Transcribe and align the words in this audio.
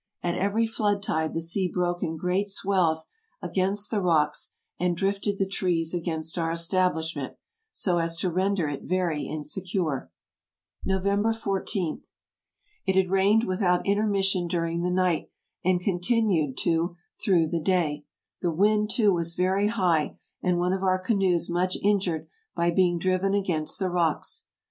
At 0.23 0.35
every 0.35 0.65
flood 0.65 1.03
tide 1.03 1.35
the 1.35 1.41
sea 1.43 1.67
broke 1.71 2.01
in 2.01 2.17
great 2.17 2.49
swells 2.49 3.09
against 3.39 3.91
the 3.91 4.01
rocks 4.01 4.51
and 4.79 4.97
drifted 4.97 5.37
the 5.37 5.45
trees 5.45 5.93
against 5.93 6.39
our 6.39 6.49
establishment, 6.49 7.35
so 7.71 7.99
as 7.99 8.17
to 8.17 8.31
render 8.31 8.67
it 8.67 8.81
verv 8.85 9.19
insecure. 9.23 10.09
158 10.83 10.89
TRAVELERS 10.89 11.05
AND 11.05 11.25
EXPLORERS 11.27 11.75
"November 11.75 11.99
ij_.— 11.99 12.03
It 12.87 12.95
had 12.95 13.11
rained 13.11 13.43
without 13.43 13.85
intermission 13.85 14.47
dur 14.47 14.65
ing 14.65 14.81
the 14.81 14.89
night 14.89 15.29
and 15.63 15.79
continued 15.79 16.57
to 16.61 16.95
through 17.23 17.49
the 17.49 17.61
day; 17.61 18.03
the 18.41 18.49
wind, 18.51 18.89
too, 18.89 19.13
was 19.13 19.35
very 19.35 19.67
high, 19.67 20.17
and 20.41 20.57
one 20.57 20.73
of 20.73 20.81
our 20.81 20.97
canoes 20.97 21.47
much 21.47 21.77
injured 21.83 22.25
by 22.55 22.71
be 22.71 22.87
ing 22.87 22.97
driven 22.97 23.35
against 23.35 23.77
the 23.77 23.91
rocks. 23.91 24.45